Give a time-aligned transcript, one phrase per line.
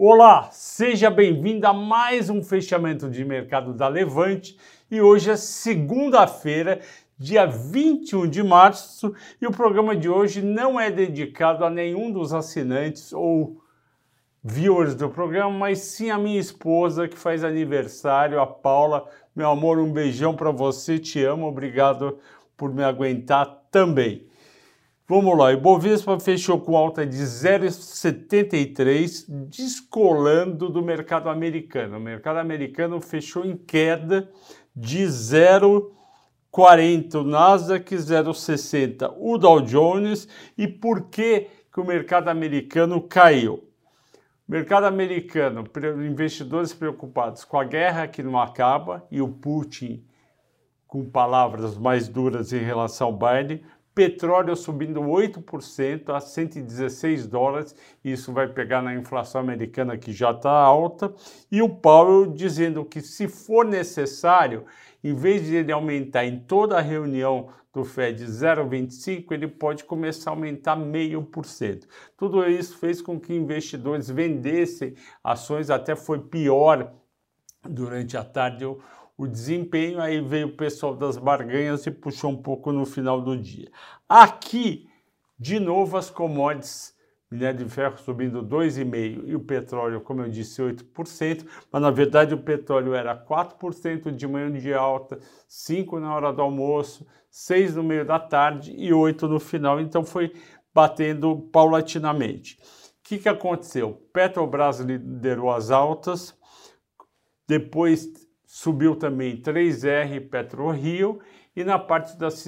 [0.00, 4.56] Olá, seja bem-vindo a mais um fechamento de mercado da Levante
[4.88, 6.80] e hoje é segunda-feira,
[7.18, 12.32] dia 21 de março, e o programa de hoje não é dedicado a nenhum dos
[12.32, 13.60] assinantes ou
[14.40, 19.04] viewers do programa, mas sim a minha esposa que faz aniversário, a Paula.
[19.34, 22.20] Meu amor, um beijão para você, te amo, obrigado
[22.56, 24.27] por me aguentar também.
[25.10, 31.96] Vamos lá, Ibovespa fechou com alta de 0,73, descolando do mercado americano.
[31.96, 34.30] O mercado americano fechou em queda
[34.76, 40.28] de 0,40, o Nasdaq 0,60, o Dow Jones.
[40.58, 43.66] E por que, que o mercado americano caiu?
[44.46, 45.64] Mercado americano,
[46.06, 50.04] investidores preocupados com a guerra que não acaba e o Putin
[50.88, 53.62] com palavras mais duras em relação ao Biden,
[53.98, 60.52] petróleo subindo 8% a 116 dólares, isso vai pegar na inflação americana que já está
[60.52, 61.12] alta,
[61.50, 64.64] e o Powell dizendo que se for necessário,
[65.02, 70.30] em vez de ele aumentar em toda a reunião do Fed 0,25, ele pode começar
[70.30, 71.88] a aumentar meio por cento.
[72.16, 76.92] Tudo isso fez com que investidores vendessem ações, até foi pior
[77.68, 78.64] durante a tarde
[79.18, 83.36] o desempenho, aí veio o pessoal das barganhas e puxou um pouco no final do
[83.36, 83.68] dia.
[84.08, 84.88] Aqui,
[85.36, 86.94] de novo, as commodities,
[87.28, 92.32] minério de ferro subindo 2,5% e o petróleo, como eu disse, 8%, mas na verdade
[92.32, 95.18] o petróleo era 4% de manhã de alta,
[95.50, 100.04] 5% na hora do almoço, 6% no meio da tarde e 8% no final, então
[100.04, 100.32] foi
[100.72, 102.56] batendo paulatinamente.
[103.00, 103.94] O que, que aconteceu?
[104.12, 106.38] Petrobras liderou as altas,
[107.48, 111.20] depois subiu também 3R PetroRio
[111.54, 112.42] e na parte das,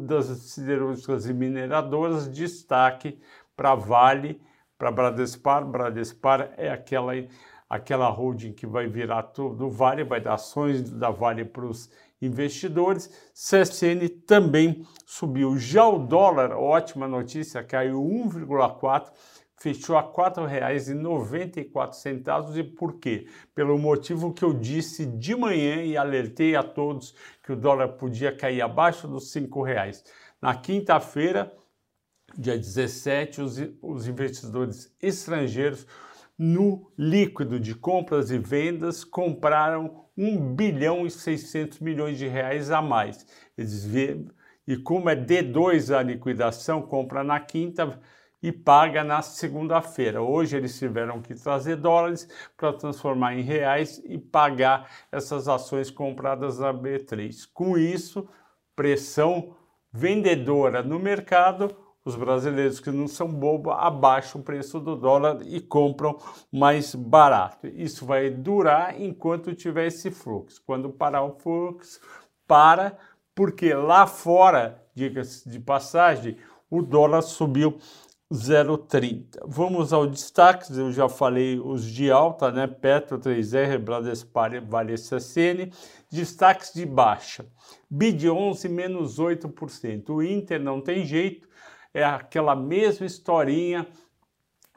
[0.00, 3.20] das siderúrgicas e mineradoras, destaque
[3.54, 4.40] para Vale,
[4.78, 5.62] para Bradespar.
[5.62, 7.12] Bradespar é aquela,
[7.68, 13.10] aquela holding que vai virar tudo Vale, vai dar ações da Vale para os investidores.
[13.34, 15.58] CSN também subiu.
[15.58, 19.12] Já o dólar, ótima notícia, caiu 1,4%
[19.62, 22.56] fechou a R$ 4,94.
[22.56, 23.28] E por quê?
[23.54, 27.14] Pelo motivo que eu disse de manhã e alertei a todos
[27.44, 30.02] que o dólar podia cair abaixo dos R$ reais.
[30.40, 31.56] Na quinta-feira,
[32.36, 35.86] dia 17, os, os investidores estrangeiros
[36.36, 42.82] no líquido de compras e vendas compraram 1 bilhão e 600 milhões de reais a
[42.82, 43.24] mais.
[43.56, 44.26] Eles vê,
[44.66, 48.00] e como é D2 a liquidação, compra na quinta,
[48.42, 50.20] e paga na segunda-feira.
[50.20, 56.58] Hoje eles tiveram que trazer dólares para transformar em reais e pagar essas ações compradas
[56.58, 57.48] na B3.
[57.54, 58.28] Com isso,
[58.74, 59.54] pressão
[59.92, 65.60] vendedora no mercado, os brasileiros que não são bobos abaixam o preço do dólar e
[65.60, 66.18] compram
[66.50, 67.68] mais barato.
[67.68, 70.60] Isso vai durar enquanto tiver esse fluxo.
[70.66, 72.00] Quando parar o fluxo,
[72.46, 72.98] para,
[73.36, 76.36] porque lá fora, diga-se de passagem,
[76.68, 77.78] o dólar subiu
[78.32, 79.40] 0,30.
[79.46, 82.66] Vamos ao destaques, eu já falei os de alta, né?
[82.66, 85.70] Petro 3R, Bradespar, Vale SSN.
[86.10, 87.44] Destaques de baixa.
[87.90, 90.08] BID 11 menos 8%.
[90.08, 91.46] O Inter não tem jeito,
[91.92, 93.86] é aquela mesma historinha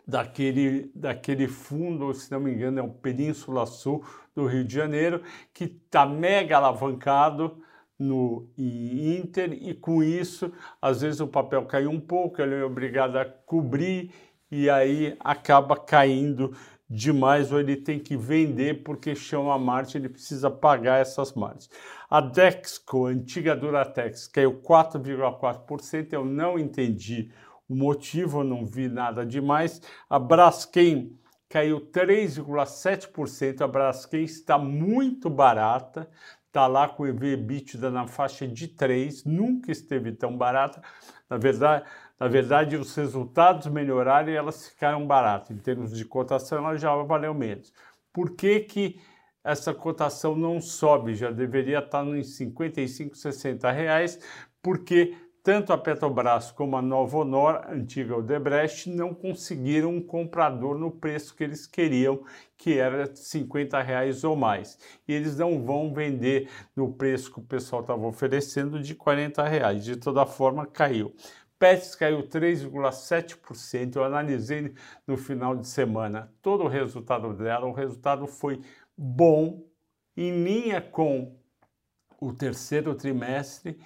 [0.06, 4.04] daquele, daquele fundo, se não me engano, é o Península Sul
[4.36, 5.22] do Rio de Janeiro,
[5.54, 7.64] que está mega alavancado
[7.98, 10.52] no Inter e com isso,
[10.82, 14.12] às vezes o papel cai um pouco, ele é obrigado a cobrir
[14.52, 16.56] e aí acaba caindo
[16.90, 21.70] demais ou ele tem que vender porque chama a Marte, ele precisa pagar essas margens.
[22.10, 27.32] A Dexco, a antiga Duratex, caiu 4,4%, eu não entendi
[27.68, 29.82] o motivo, eu não vi nada demais.
[30.10, 31.18] A Braskem
[31.50, 36.10] caiu 3,7%, a Braskem está muito barata,
[36.56, 40.82] está lá com o EV/EBITDA na faixa de 3, nunca esteve tão barata.
[41.30, 41.86] Na verdade,
[42.18, 45.52] na verdade, os resultados melhoraram e elas ficaram baratas.
[45.52, 47.74] Em termos de cotação, ela já valeu menos.
[48.14, 49.02] Por que, que
[49.44, 51.14] essa cotação não sobe?
[51.14, 54.18] Já deveria estar nos 55, 60 reais,
[54.64, 55.14] porque
[55.46, 61.36] tanto a Petrobras como a Nova Honor, antiga Odebrecht, não conseguiram um comprador no preço
[61.36, 62.26] que eles queriam,
[62.58, 64.80] que era 50 reais ou mais.
[65.08, 69.86] E eles não vão vender no preço que o pessoal estava oferecendo de 40 reais.
[69.86, 71.14] De toda forma, caiu.
[71.60, 73.98] Pets caiu 3,7%.
[73.98, 74.74] Eu analisei
[75.06, 77.68] no final de semana todo o resultado dela.
[77.68, 78.62] O resultado foi
[78.98, 79.64] bom,
[80.18, 81.38] em linha com
[82.20, 83.78] o terceiro trimestre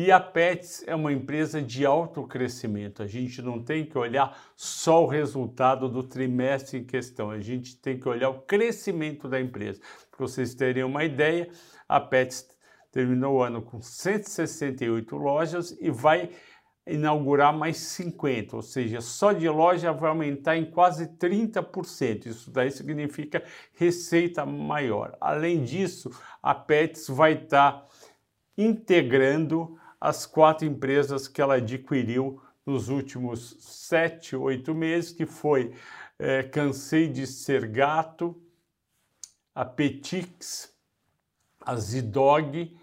[0.00, 3.02] E a Pets é uma empresa de alto crescimento.
[3.02, 7.76] A gente não tem que olhar só o resultado do trimestre em questão, a gente
[7.78, 9.80] tem que olhar o crescimento da empresa.
[10.08, 11.50] Para vocês terem uma ideia,
[11.88, 12.48] a Pets
[12.92, 16.30] terminou o ano com 168 lojas e vai
[16.86, 22.26] inaugurar mais 50, ou seja, só de loja vai aumentar em quase 30%.
[22.26, 23.42] Isso daí significa
[23.74, 25.16] receita maior.
[25.20, 26.08] Além disso,
[26.40, 27.84] a Pets vai estar
[28.56, 35.74] integrando as quatro empresas que ela adquiriu nos últimos sete, oito meses, que foi
[36.18, 38.40] é, Cansei de Ser Gato,
[39.54, 40.72] a Petix,
[41.60, 42.76] a Zidog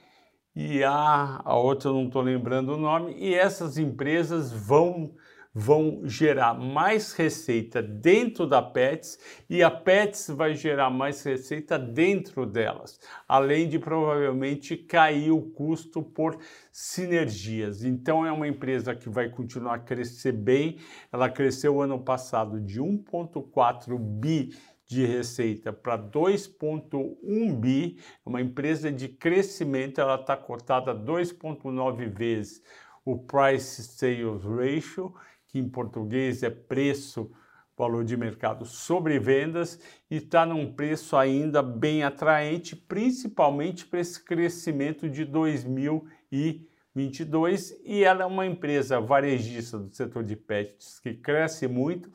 [0.56, 5.16] e a, a outra não estou lembrando o nome, e essas empresas vão
[5.58, 9.18] vão gerar mais receita dentro da Pets
[9.50, 16.04] e a Pets vai gerar mais receita dentro delas, além de provavelmente cair o custo
[16.04, 16.38] por
[16.74, 17.86] sinergias.
[17.86, 20.78] Então é uma empresa que vai continuar a crescer bem.
[21.10, 24.54] Ela cresceu ano passado de 1.4 bi
[24.86, 32.62] de receita para 2,1 bi, uma empresa de crescimento, ela está cotada 2,9 vezes
[33.06, 35.14] o Price Sales Ratio,
[35.56, 37.32] que em português é preço
[37.78, 39.80] valor de mercado sobre vendas
[40.12, 48.24] e está num preço ainda bem atraente, principalmente para esse crescimento de 2022 e ela
[48.24, 52.12] é uma empresa varejista do setor de pets que cresce muito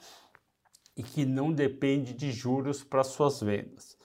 [0.94, 3.96] e que não depende de juros para suas vendas.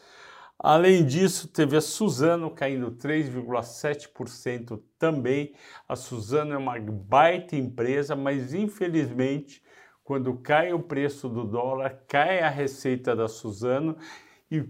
[0.58, 5.54] Além disso, teve a Suzano caindo 3,7% também.
[5.88, 9.62] A Suzano é uma baita empresa, mas infelizmente,
[10.04, 13.98] quando cai o preço do dólar, cai a receita da Suzano
[14.50, 14.64] e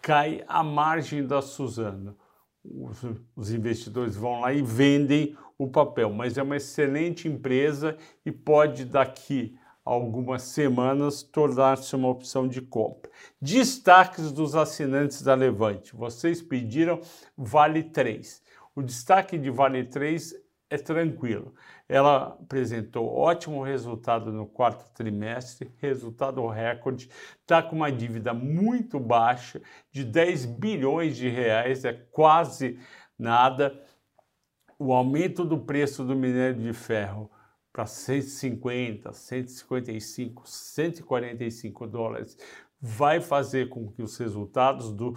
[0.00, 2.16] cai a margem da Suzano.
[2.64, 3.04] Os,
[3.36, 8.84] os investidores vão lá e vendem o papel, mas é uma excelente empresa e pode
[8.84, 13.10] daqui algumas semanas tornar-se uma opção de compra.
[13.40, 15.96] Destaques dos assinantes da Levante.
[15.96, 17.00] Vocês pediram
[17.34, 18.42] Vale 3.
[18.76, 20.34] O destaque de Vale 3
[20.68, 21.54] é tranquilo.
[21.88, 27.08] Ela apresentou ótimo resultado no quarto trimestre, resultado recorde,
[27.40, 32.78] está com uma dívida muito baixa, de 10 bilhões de reais, é quase
[33.18, 33.82] nada.
[34.78, 37.30] O aumento do preço do minério de ferro
[37.78, 42.36] para 150, 155, 145 dólares,
[42.80, 45.14] vai fazer com que os resultados do,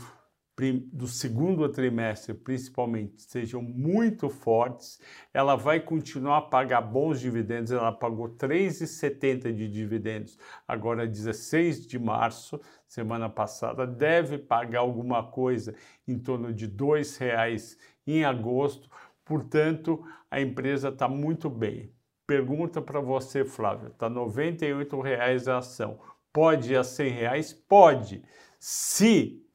[0.94, 5.00] do segundo trimestre, principalmente, sejam muito fortes.
[5.34, 7.72] Ela vai continuar a pagar bons dividendos.
[7.72, 10.38] Ela pagou 3,70 de dividendos
[10.68, 13.88] agora 16 de março, semana passada.
[13.88, 15.74] Deve pagar alguma coisa
[16.07, 17.75] em torno de R$ 2,00
[18.06, 18.88] em agosto.
[19.25, 21.92] Portanto, a empresa está muito bem.
[22.31, 26.00] Pergunta para você, Flávio, está R$ 98,00 a ação.
[26.31, 27.57] Pode ir a R$ 100,00?
[27.68, 28.24] Pode.
[28.57, 29.45] Se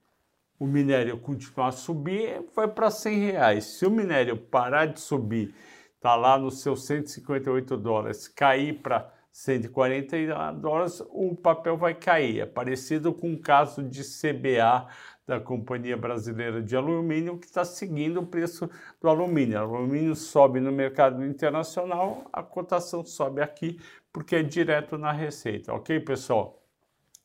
[0.58, 3.60] o minério continuar a subir, vai para R$ 100,00.
[3.62, 5.54] Se o minério parar de subir,
[5.94, 12.40] está lá nos seus 158 dólares, cair para 140 dólares, o papel vai cair.
[12.40, 14.88] É parecido com o caso de CBA
[15.26, 18.66] da Companhia Brasileira de Alumínio, que está seguindo o preço
[18.98, 19.58] do alumínio.
[19.58, 23.78] O alumínio sobe no mercado internacional, a cotação sobe aqui,
[24.10, 25.70] porque é direto na receita.
[25.70, 26.66] Ok, pessoal?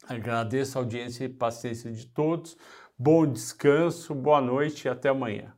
[0.06, 2.58] Agradeço a audiência e paciência de todos.
[3.00, 5.54] Bom descanso, boa noite e até amanhã.